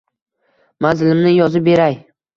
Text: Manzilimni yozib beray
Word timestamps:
Manzilimni 0.85 1.35
yozib 1.37 1.69
beray 1.71 2.03